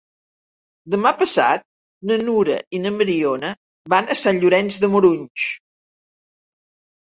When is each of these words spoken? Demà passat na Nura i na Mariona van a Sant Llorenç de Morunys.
Demà 0.93 1.11
passat 1.19 1.65
na 2.13 2.17
Nura 2.21 2.57
i 2.79 2.81
na 2.87 2.93
Mariona 2.97 3.53
van 3.97 4.09
a 4.09 4.19
Sant 4.25 4.43
Llorenç 4.43 4.83
de 4.87 4.93
Morunys. 4.97 5.47